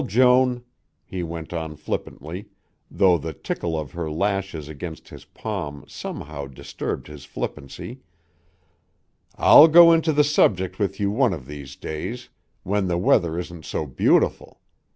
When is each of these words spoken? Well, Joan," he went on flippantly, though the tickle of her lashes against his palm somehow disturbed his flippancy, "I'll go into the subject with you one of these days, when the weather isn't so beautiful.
Well, 0.01 0.07
Joan," 0.07 0.63
he 1.05 1.21
went 1.21 1.53
on 1.53 1.75
flippantly, 1.75 2.47
though 2.89 3.19
the 3.19 3.33
tickle 3.33 3.77
of 3.79 3.91
her 3.91 4.09
lashes 4.09 4.67
against 4.67 5.09
his 5.09 5.25
palm 5.25 5.85
somehow 5.87 6.47
disturbed 6.47 7.05
his 7.05 7.23
flippancy, 7.23 7.99
"I'll 9.35 9.67
go 9.67 9.91
into 9.91 10.11
the 10.11 10.23
subject 10.23 10.79
with 10.79 10.99
you 10.99 11.11
one 11.11 11.33
of 11.33 11.45
these 11.45 11.75
days, 11.75 12.29
when 12.63 12.87
the 12.87 12.97
weather 12.97 13.37
isn't 13.37 13.63
so 13.65 13.85
beautiful. 13.85 14.59